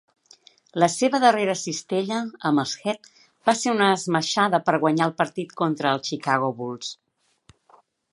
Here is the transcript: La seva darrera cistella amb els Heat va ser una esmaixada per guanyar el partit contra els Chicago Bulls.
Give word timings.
La 0.83 0.87
seva 0.91 1.17
darrera 1.23 1.55
cistella 1.63 2.21
amb 2.49 2.63
els 2.63 2.73
Heat 2.85 3.09
va 3.49 3.55
ser 3.59 3.73
una 3.75 3.89
esmaixada 3.97 4.61
per 4.71 4.79
guanyar 4.85 5.09
el 5.09 5.13
partit 5.21 5.53
contra 5.63 5.93
els 5.99 6.09
Chicago 6.13 6.51
Bulls. 6.63 6.91